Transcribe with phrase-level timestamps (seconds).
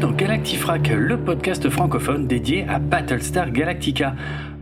[0.00, 4.14] dans Galactifrac, le podcast francophone dédié à Battlestar Galactica.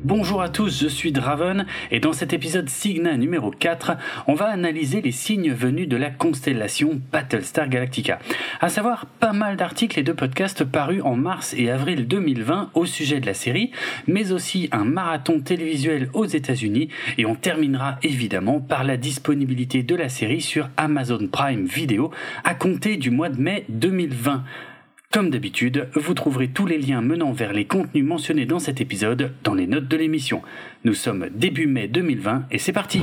[0.05, 3.93] Bonjour à tous, je suis Draven et dans cet épisode Signa numéro 4,
[4.27, 8.19] on va analyser les signes venus de la constellation Battlestar Galactica.
[8.61, 12.85] À savoir pas mal d'articles et de podcasts parus en mars et avril 2020 au
[12.85, 13.71] sujet de la série,
[14.07, 19.95] mais aussi un marathon télévisuel aux États-Unis et on terminera évidemment par la disponibilité de
[19.95, 22.11] la série sur Amazon Prime Video
[22.45, 24.43] à compter du mois de mai 2020.
[25.13, 29.35] Comme d'habitude, vous trouverez tous les liens menant vers les contenus mentionnés dans cet épisode
[29.45, 30.41] dans les notes de l'émission.
[30.85, 33.03] Nous sommes début mai 2020 et c'est parti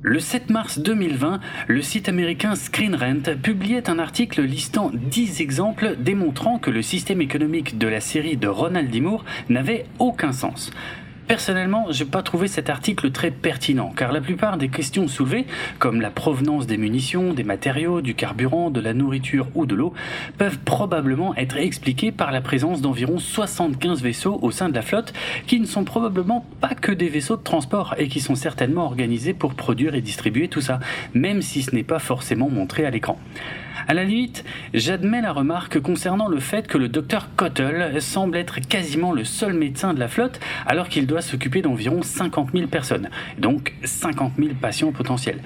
[0.00, 5.96] Le 7 mars 2020, le site américain Screen Rant publiait un article listant 10 exemples
[5.98, 9.02] démontrant que le système économique de la série de Ronald D.
[9.48, 10.70] N'avait aucun sens.
[11.26, 15.46] Personnellement, j'ai pas trouvé cet article très pertinent, car la plupart des questions soulevées,
[15.78, 19.94] comme la provenance des munitions, des matériaux, du carburant, de la nourriture ou de l'eau,
[20.36, 25.14] peuvent probablement être expliquées par la présence d'environ 75 vaisseaux au sein de la flotte,
[25.46, 29.32] qui ne sont probablement pas que des vaisseaux de transport et qui sont certainement organisés
[29.32, 30.78] pour produire et distribuer tout ça,
[31.14, 33.18] même si ce n'est pas forcément montré à l'écran.
[33.86, 38.60] À la limite, j'admets la remarque concernant le fait que le docteur Cottle semble être
[38.60, 43.10] quasiment le seul médecin de la flotte alors qu'il doit s'occuper d'environ 50 000 personnes,
[43.38, 45.40] donc 50 000 patients potentiels.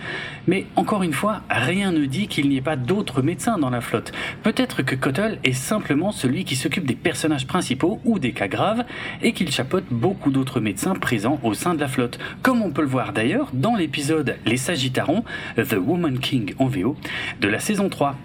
[0.47, 3.81] Mais encore une fois, rien ne dit qu'il n'y ait pas d'autres médecins dans la
[3.81, 4.12] flotte.
[4.44, 8.84] Peut-être que Cottle est simplement celui qui s'occupe des personnages principaux ou des cas graves
[9.20, 12.82] et qu'il chapeaute beaucoup d'autres médecins présents au sein de la flotte, comme on peut
[12.82, 15.25] le voir d'ailleurs dans l'épisode Les Sagittarons,
[15.56, 16.97] The Woman King en VO,
[17.41, 18.16] de la saison 3.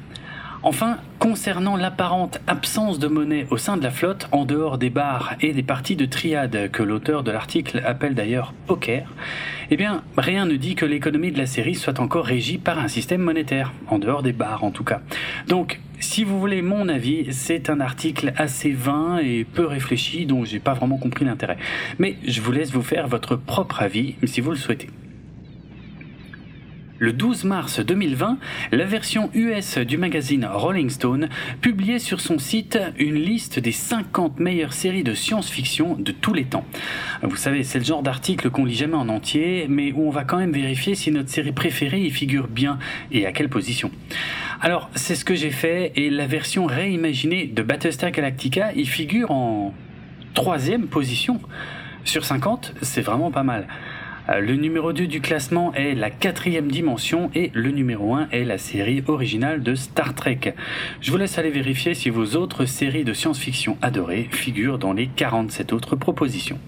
[0.65, 5.35] Enfin, concernant l'apparente absence de monnaie au sein de la flotte, en dehors des bars
[5.41, 9.09] et des parties de triade que l'auteur de l'article appelle d'ailleurs poker,
[9.71, 12.87] eh bien, rien ne dit que l'économie de la série soit encore régie par un
[12.87, 15.01] système monétaire, en dehors des bars en tout cas.
[15.49, 20.45] Donc, si vous voulez mon avis, c'est un article assez vain et peu réfléchi dont
[20.45, 21.57] j'ai pas vraiment compris l'intérêt.
[21.99, 24.87] Mais je vous laisse vous faire votre propre avis si vous le souhaitez.
[27.03, 28.37] Le 12 mars 2020,
[28.71, 31.27] la version US du magazine Rolling Stone
[31.59, 36.45] publiait sur son site une liste des 50 meilleures séries de science-fiction de tous les
[36.45, 36.63] temps.
[37.21, 40.23] Vous savez, c'est le genre d'article qu'on lit jamais en entier, mais où on va
[40.23, 42.79] quand même vérifier si notre série préférée y figure bien
[43.11, 43.91] et à quelle position.
[44.61, 49.31] Alors, c'est ce que j'ai fait et la version réimaginée de Battlestar Galactica y figure
[49.31, 49.73] en
[50.35, 51.41] troisième position.
[52.05, 53.67] Sur 50, c'est vraiment pas mal.
[54.29, 58.45] Euh, le numéro 2 du classement est la quatrième dimension et le numéro 1 est
[58.45, 60.55] la série originale de Star Trek.
[61.01, 65.07] Je vous laisse aller vérifier si vos autres séries de science-fiction adorées figurent dans les
[65.07, 66.59] 47 autres propositions.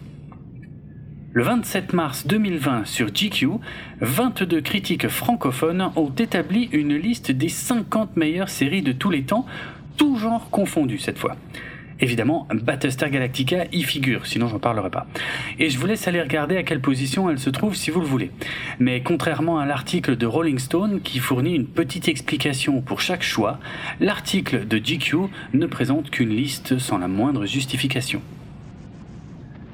[1.31, 3.59] Le 27 mars 2020 sur GQ,
[4.01, 9.45] 22 critiques francophones ont établi une liste des 50 meilleures séries de tous les temps,
[9.97, 11.35] tout genre confondu cette fois.
[12.01, 15.07] Évidemment, Battlestar Galactica y figure, sinon j'en parlerai pas.
[15.59, 18.05] Et je vous laisse aller regarder à quelle position elle se trouve si vous le
[18.05, 18.31] voulez.
[18.79, 23.59] Mais contrairement à l'article de Rolling Stone qui fournit une petite explication pour chaque choix,
[24.01, 28.21] l'article de GQ ne présente qu'une liste sans la moindre justification.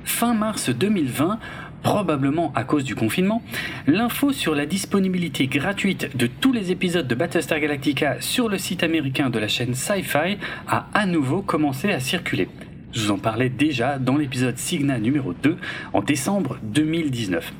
[0.03, 1.39] Fin mars 2020,
[1.83, 3.41] probablement à cause du confinement,
[3.87, 8.83] l'info sur la disponibilité gratuite de tous les épisodes de Battlestar Galactica sur le site
[8.83, 10.37] américain de la chaîne Sci-Fi
[10.67, 12.47] a à nouveau commencé à circuler.
[12.93, 15.55] Je vous en parlais déjà dans l'épisode Signa numéro 2
[15.93, 17.53] en décembre 2019.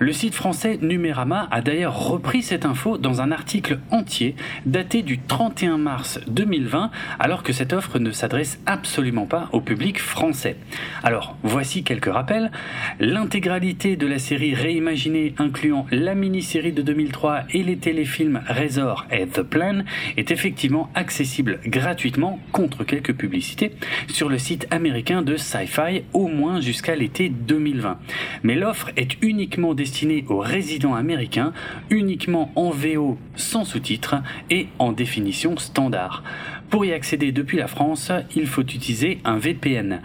[0.00, 4.34] Le site français Numérama a d'ailleurs repris cette info dans un article entier
[4.66, 6.90] daté du 31 mars 2020
[7.20, 10.56] alors que cette offre ne s'adresse absolument pas au public français.
[11.04, 12.50] Alors voici quelques rappels.
[12.98, 19.28] L'intégralité de la série réimaginée incluant la mini-série de 2003 et les téléfilms Razor et
[19.28, 19.84] The Plan
[20.16, 23.70] est effectivement accessible gratuitement contre quelques publicités
[24.08, 27.98] sur le site américain de Sci-Fi au moins jusqu'à l'été 2020.
[28.42, 31.52] Mais l'offre est uniquement destinée aux résidents américains,
[31.90, 34.16] uniquement en VO sans sous-titres
[34.50, 36.22] et en définition standard.
[36.70, 40.00] Pour y accéder depuis la France, il faut utiliser un VPN.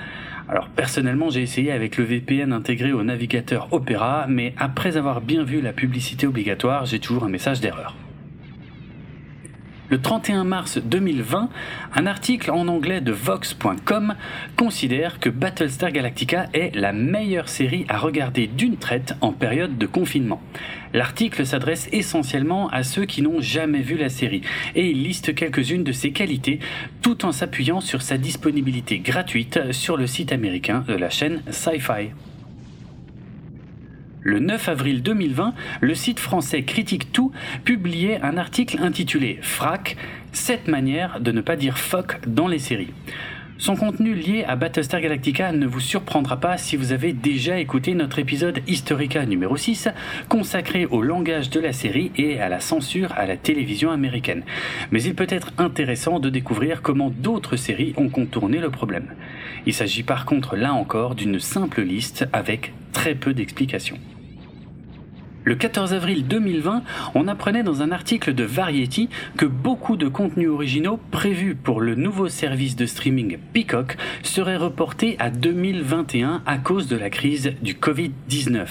[0.48, 5.44] Alors personnellement j'ai essayé avec le VPN intégré au navigateur Opera, mais après avoir bien
[5.44, 7.96] vu la publicité obligatoire, j'ai toujours un message d'erreur.
[9.90, 11.50] Le 31 mars 2020,
[11.96, 14.14] un article en anglais de Vox.com
[14.56, 19.88] considère que Battlestar Galactica est la meilleure série à regarder d'une traite en période de
[19.88, 20.44] confinement.
[20.94, 24.44] L'article s'adresse essentiellement à ceux qui n'ont jamais vu la série
[24.76, 26.60] et il liste quelques-unes de ses qualités
[27.02, 32.12] tout en s'appuyant sur sa disponibilité gratuite sur le site américain de la chaîne Sci-Fi.
[34.22, 37.32] Le 9 avril 2020, le site français Critique Tout
[37.64, 39.96] publiait un article intitulé Frac,
[40.34, 42.94] 7 manières de ne pas dire fuck dans les séries.
[43.60, 47.94] Son contenu lié à Battlestar Galactica ne vous surprendra pas si vous avez déjà écouté
[47.94, 49.90] notre épisode Historica numéro 6
[50.30, 54.44] consacré au langage de la série et à la censure à la télévision américaine.
[54.92, 59.08] Mais il peut être intéressant de découvrir comment d'autres séries ont contourné le problème.
[59.66, 63.98] Il s'agit par contre là encore d'une simple liste avec très peu d'explications.
[65.50, 66.84] Le 14 avril 2020,
[67.16, 71.96] on apprenait dans un article de Variety que beaucoup de contenus originaux prévus pour le
[71.96, 77.74] nouveau service de streaming Peacock seraient reportés à 2021 à cause de la crise du
[77.74, 78.68] Covid-19.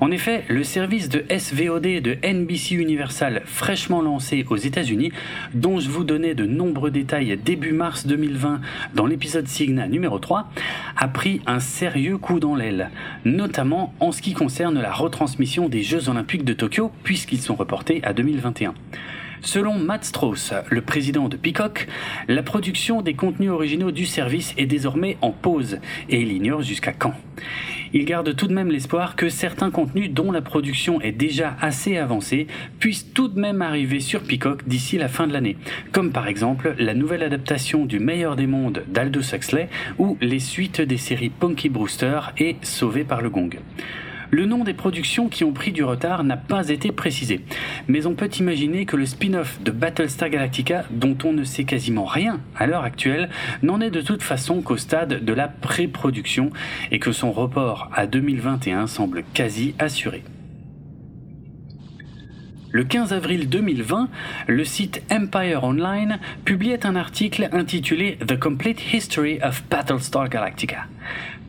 [0.00, 5.12] En effet, le service de SVOD de NBC Universal fraîchement lancé aux États-Unis,
[5.52, 8.62] dont je vous donnais de nombreux détails début mars 2020
[8.94, 10.50] dans l'épisode Signa numéro 3,
[10.96, 12.90] a pris un sérieux coup dans l'aile,
[13.26, 18.00] notamment en ce qui concerne la retransmission des Jeux Olympiques de Tokyo puisqu'ils sont reportés
[18.02, 18.72] à 2021.
[19.42, 21.88] Selon Matt Strauss, le président de Peacock,
[22.28, 26.92] la production des contenus originaux du service est désormais en pause et il ignore jusqu'à
[26.92, 27.14] quand.
[27.92, 31.96] Il garde tout de même l'espoir que certains contenus dont la production est déjà assez
[31.96, 32.46] avancée
[32.78, 35.56] puissent tout de même arriver sur Peacock d'ici la fin de l'année,
[35.90, 40.80] comme par exemple la nouvelle adaptation du meilleur des mondes d'Aldous Huxley ou les suites
[40.80, 43.58] des séries Punky Brewster et Sauvé par le Gong.
[44.32, 47.40] Le nom des productions qui ont pris du retard n'a pas été précisé,
[47.88, 52.04] mais on peut imaginer que le spin-off de Battlestar Galactica, dont on ne sait quasiment
[52.04, 53.28] rien à l'heure actuelle,
[53.62, 56.50] n'en est de toute façon qu'au stade de la pré-production
[56.92, 60.22] et que son report à 2021 semble quasi assuré.
[62.72, 64.08] Le 15 avril 2020,
[64.46, 70.86] le site Empire Online publiait un article intitulé The Complete History of Battlestar Galactica.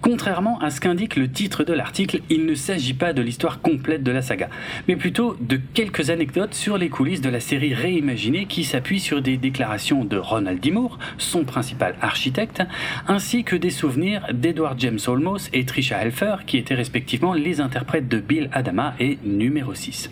[0.01, 4.01] Contrairement à ce qu'indique le titre de l'article, il ne s'agit pas de l'histoire complète
[4.01, 4.49] de la saga,
[4.87, 9.21] mais plutôt de quelques anecdotes sur les coulisses de la série réimaginée qui s'appuie sur
[9.21, 10.71] des déclarations de Ronald D.
[10.71, 12.63] Moore, son principal architecte,
[13.07, 18.07] ainsi que des souvenirs d'Edward James Olmos et Trisha Helfer, qui étaient respectivement les interprètes
[18.07, 20.09] de Bill Adama et numéro 6.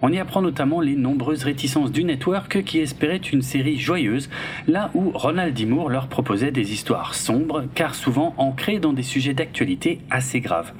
[0.00, 4.30] On y apprend notamment les nombreuses réticences du network qui espérait une série joyeuse,
[4.68, 5.66] là où Ronald D.
[5.66, 10.72] Moore leur proposait des histoires sombres, car souvent ancrées dans des sujets d'actualité assez graves.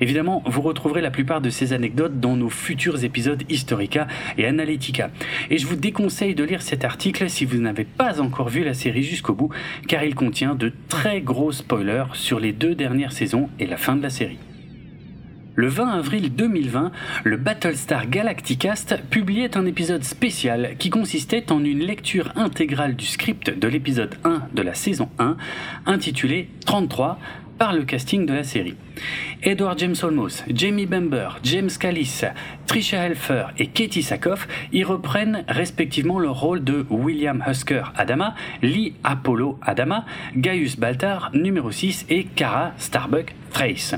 [0.00, 4.06] Évidemment, vous retrouverez la plupart de ces anecdotes dans nos futurs épisodes Historica
[4.38, 5.10] et Analytica.
[5.50, 8.74] Et je vous déconseille de lire cet article si vous n'avez pas encore vu la
[8.74, 9.50] série jusqu'au bout,
[9.88, 13.96] car il contient de très gros spoilers sur les deux dernières saisons et la fin
[13.96, 14.38] de la série.
[15.56, 16.90] Le 20 avril 2020,
[17.22, 23.56] le Battlestar Galacticast publiait un épisode spécial qui consistait en une lecture intégrale du script
[23.56, 25.36] de l'épisode 1 de la saison 1,
[25.86, 27.20] intitulé 33
[27.56, 28.74] par le casting de la série.
[29.44, 32.22] Edward James Olmos, Jamie Bamber, James Callis,
[32.66, 38.94] Trisha Helfer et Katie Sackhoff y reprennent respectivement le rôle de William Husker Adama, Lee
[39.04, 40.04] Apollo Adama,
[40.36, 43.94] Gaius Baltar numéro 6 et Kara Starbuck Trace.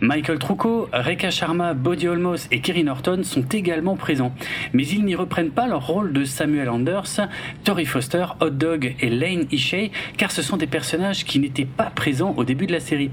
[0.00, 4.32] Michael Trucco, Rekha Sharma, Bodhi Olmos et Kerry Norton sont également présents,
[4.72, 7.28] mais ils n'y reprennent pas leur rôle de Samuel Anders,
[7.64, 11.90] Tori Foster, Hot Dog et Lane Ishey, car ce sont des personnages qui n'étaient pas
[11.90, 13.10] présents au début de la série.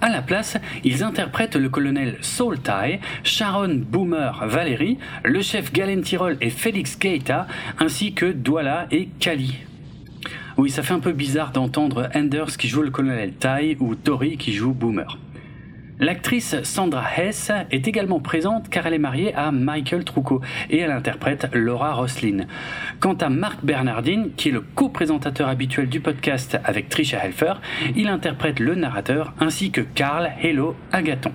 [0.00, 6.02] À la place, ils interprètent le colonel Saul Tai, Sharon Boomer Valérie, le chef Galen
[6.02, 7.46] Tyrol et Félix Keita,
[7.78, 9.54] ainsi que Douala et Kali.
[10.56, 14.36] Oui, ça fait un peu bizarre d'entendre Anders qui joue le colonel Tai ou Tori
[14.36, 15.18] qui joue Boomer.
[16.00, 20.90] L'actrice Sandra Hess est également présente car elle est mariée à Michael Trucco et elle
[20.90, 22.46] interprète Laura Roslin.
[22.98, 27.54] Quant à Marc Bernardine, qui est le co-présentateur habituel du podcast avec Trisha Helfer,
[27.94, 31.32] il interprète le narrateur ainsi que Carl Hello Agaton.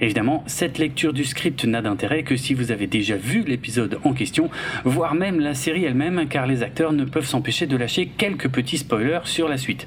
[0.00, 4.12] Évidemment, cette lecture du script n'a d'intérêt que si vous avez déjà vu l'épisode en
[4.12, 4.48] question,
[4.84, 8.78] voire même la série elle-même, car les acteurs ne peuvent s'empêcher de lâcher quelques petits
[8.78, 9.86] spoilers sur la suite.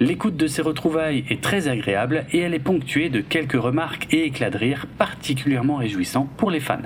[0.00, 4.24] L'écoute de ces retrouvailles est très agréable et elle est ponctuée de quelques remarques et
[4.24, 6.78] éclats de rire particulièrement réjouissants pour les fans.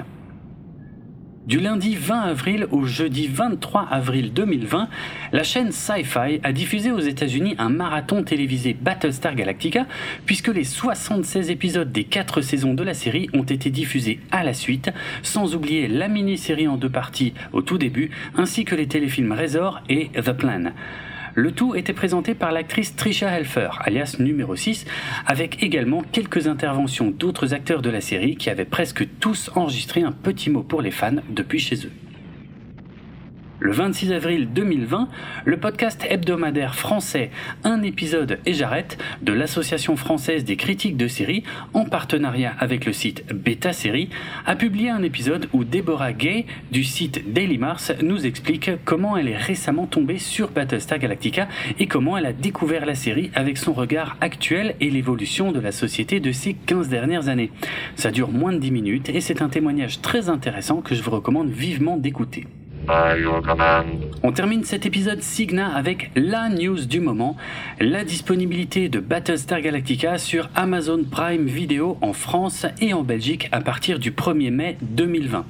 [1.47, 4.89] Du lundi 20 avril au jeudi 23 avril 2020,
[5.31, 9.87] la chaîne Sci-Fi a diffusé aux États-Unis un marathon télévisé Battlestar Galactica,
[10.25, 14.55] puisque les 76 épisodes des 4 saisons de la série ont été diffusés à la
[14.55, 14.91] suite,
[15.23, 19.83] sans oublier la mini-série en deux parties au tout début, ainsi que les téléfilms Razor
[19.89, 20.73] et The Plan.
[21.37, 24.87] Le tout était présenté par l'actrice Trisha Helfer, alias numéro 6,
[25.27, 30.13] avec également quelques interventions d'autres acteurs de la série qui avaient presque tous enregistré un
[30.13, 31.93] petit mot pour les fans depuis chez eux.
[33.59, 35.09] Le 26 avril 2020,
[35.47, 37.31] le podcast hebdomadaire français
[37.65, 42.93] Un épisode et j'arrête de l'Association française des critiques de séries, en partenariat avec le
[42.93, 44.11] site Beta Série,
[44.45, 49.29] a publié un épisode où Deborah Gay du site Daily Mars nous explique comment elle
[49.29, 51.49] est récemment tombée sur Battlestar Galactica
[51.79, 55.73] et comment elle a découvert la série avec son regard actuel et l'évolution de la
[55.73, 57.53] société de ces 15 dernières années.
[57.95, 61.11] Ça dure moins de 10 minutes et c'est un témoignage très intéressant que je vous
[61.11, 62.47] recommande vivement d'écouter.
[64.23, 67.37] On termine cet épisode Signa avec la news du moment,
[67.81, 73.61] la disponibilité de Battlestar Galactica sur Amazon Prime Video en France et en Belgique à
[73.61, 75.45] partir du 1er mai 2020.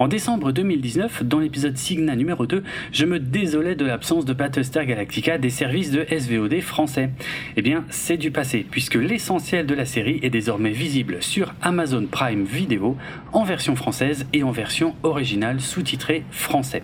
[0.00, 4.86] En décembre 2019, dans l'épisode Signa numéro 2, je me désolais de l'absence de Battlestar
[4.86, 7.10] Galactica des services de SVOD français.
[7.58, 12.06] Eh bien, c'est du passé, puisque l'essentiel de la série est désormais visible sur Amazon
[12.10, 12.96] Prime Video
[13.34, 16.82] en version française et en version originale sous-titrée français.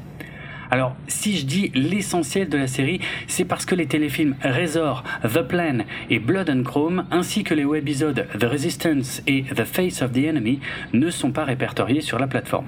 [0.70, 5.42] Alors, si je dis l'essentiel de la série, c'est parce que les téléfilms Razor, The
[5.42, 5.78] Plan
[6.10, 10.18] et Blood and Chrome, ainsi que les webisodes The Resistance et The Face of the
[10.18, 10.60] Enemy,
[10.92, 12.66] ne sont pas répertoriés sur la plateforme.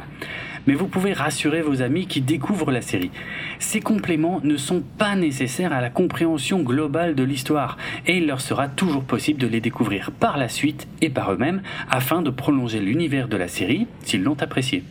[0.67, 3.11] Mais vous pouvez rassurer vos amis qui découvrent la série.
[3.59, 8.41] Ces compléments ne sont pas nécessaires à la compréhension globale de l'histoire, et il leur
[8.41, 12.81] sera toujours possible de les découvrir par la suite et par eux-mêmes, afin de prolonger
[12.81, 14.85] l'univers de la série s'ils l'ont apprécié.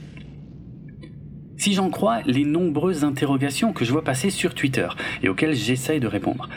[1.58, 4.88] Si j'en crois les nombreuses interrogations que je vois passer sur Twitter
[5.24, 6.48] et auxquelles j'essaye de répondre,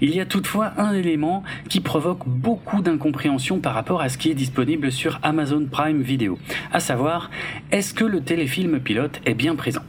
[0.00, 4.30] il y a toutefois un élément qui provoque beaucoup d'incompréhension par rapport à ce qui
[4.30, 6.38] est disponible sur Amazon Prime Video,
[6.72, 7.30] à savoir
[7.70, 9.82] est-ce que le téléfilm pilote est bien présent?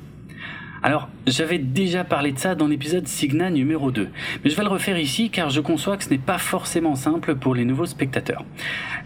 [0.81, 4.07] Alors, j'avais déjà parlé de ça dans l'épisode Signa numéro 2,
[4.43, 7.36] mais je vais le refaire ici car je conçois que ce n'est pas forcément simple
[7.36, 8.45] pour les nouveaux spectateurs.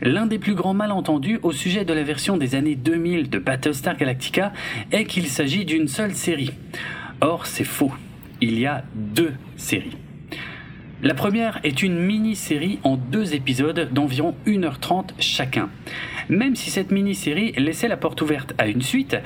[0.02, 3.98] L'un des plus grands malentendus au sujet de la version des années 2000 de Battlestar
[3.98, 4.54] Galactica
[4.92, 6.52] est qu'il s'agit d'une seule série.
[7.22, 7.92] Or, c'est faux.
[8.40, 9.98] Il y a deux séries.
[11.04, 15.70] La première est une mini-série en deux épisodes d'environ 1h30 chacun.
[16.30, 19.18] Même si cette mini-série laissait la porte ouverte à une suite,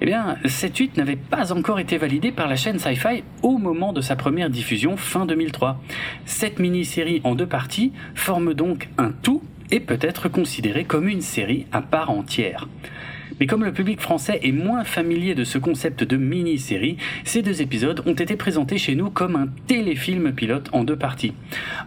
[0.00, 0.12] eh
[0.44, 4.14] cette suite n'avait pas encore été validée par la chaîne Sci-Fi au moment de sa
[4.14, 5.82] première diffusion fin 2003.
[6.24, 11.20] Cette mini-série en deux parties forme donc un tout et peut être considérée comme une
[11.20, 12.68] série à part entière.
[13.40, 17.62] Mais comme le public français est moins familier de ce concept de mini-série, ces deux
[17.62, 21.34] épisodes ont été présentés chez nous comme un téléfilm pilote en deux parties.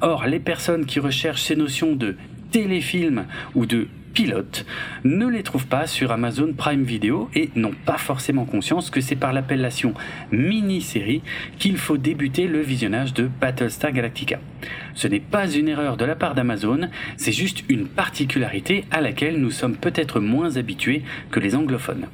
[0.01, 2.15] Or, les personnes qui recherchent ces notions de
[2.51, 3.25] téléfilm
[3.55, 3.87] ou de
[4.17, 4.65] pilote
[5.03, 9.15] ne les trouvent pas sur Amazon Prime Video et n'ont pas forcément conscience que c'est
[9.15, 9.93] par l'appellation
[10.31, 11.21] mini-série
[11.59, 14.39] qu'il faut débuter le visionnage de Battlestar Galactica.
[14.95, 19.39] Ce n'est pas une erreur de la part d'Amazon, c'est juste une particularité à laquelle
[19.39, 22.07] nous sommes peut-être moins habitués que les anglophones.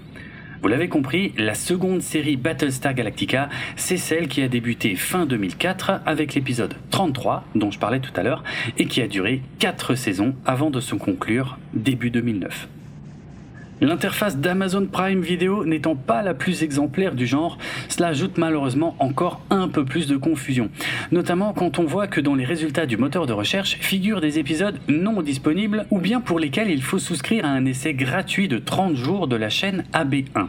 [0.63, 5.99] Vous l'avez compris, la seconde série Battlestar Galactica, c'est celle qui a débuté fin 2004
[6.05, 8.45] avec l'épisode 33 dont je parlais tout à l'heure
[8.77, 12.69] et qui a duré 4 saisons avant de se conclure début 2009.
[13.83, 17.57] L'interface d'Amazon Prime Video n'étant pas la plus exemplaire du genre,
[17.89, 20.69] cela ajoute malheureusement encore un peu plus de confusion.
[21.11, 24.79] Notamment quand on voit que dans les résultats du moteur de recherche figurent des épisodes
[24.87, 28.95] non disponibles ou bien pour lesquels il faut souscrire à un essai gratuit de 30
[28.95, 30.47] jours de la chaîne AB1.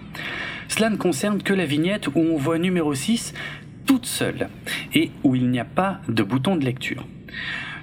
[0.69, 3.35] Cela ne concerne que la vignette où on voit numéro 6
[3.85, 4.49] toute seule
[4.95, 7.05] et où il n'y a pas de bouton de lecture.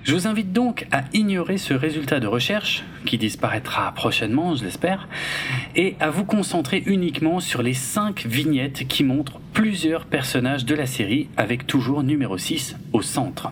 [0.03, 5.07] Je vous invite donc à ignorer ce résultat de recherche, qui disparaîtra prochainement, je l'espère,
[5.75, 10.87] et à vous concentrer uniquement sur les 5 vignettes qui montrent plusieurs personnages de la
[10.87, 13.51] série, avec toujours numéro 6 au centre.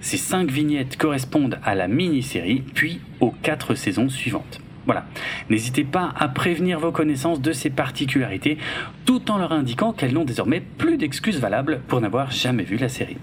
[0.00, 4.60] Ces 5 vignettes correspondent à la mini-série, puis aux 4 saisons suivantes.
[4.86, 5.06] Voilà.
[5.50, 8.58] N'hésitez pas à prévenir vos connaissances de ces particularités,
[9.06, 12.88] tout en leur indiquant qu'elles n'ont désormais plus d'excuses valables pour n'avoir jamais vu la
[12.88, 13.18] série.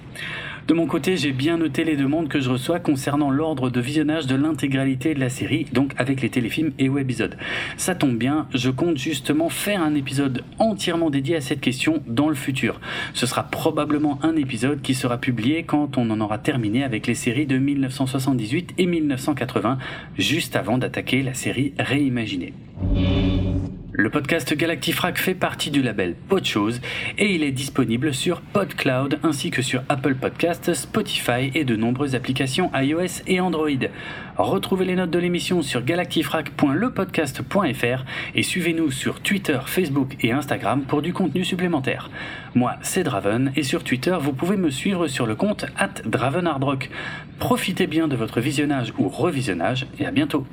[0.67, 4.27] De mon côté, j'ai bien noté les demandes que je reçois concernant l'ordre de visionnage
[4.27, 7.37] de l'intégralité de la série, donc avec les téléfilms et webisodes.
[7.77, 12.27] Ça tombe bien, je compte justement faire un épisode entièrement dédié à cette question dans
[12.27, 12.81] le futur.
[13.13, 17.15] Ce sera probablement un épisode qui sera publié quand on en aura terminé avec les
[17.15, 19.77] séries de 1978 et 1980,
[20.17, 22.51] juste avant d'attaquer la série réimaginée.
[23.93, 26.81] Le podcast Galactifrac fait partie du label Podchose
[27.17, 32.13] et il est disponible sur PodCloud ainsi que sur Apple Podcasts, Spotify et de nombreuses
[32.13, 33.69] applications iOS et Android.
[34.37, 38.03] Retrouvez les notes de l'émission sur galactifrac.lepodcast.fr
[38.35, 42.09] et suivez-nous sur Twitter, Facebook et Instagram pour du contenu supplémentaire.
[42.55, 46.01] Moi, c'est Draven et sur Twitter, vous pouvez me suivre sur le compte at.
[47.39, 50.45] Profitez bien de votre visionnage ou revisionnage et à bientôt.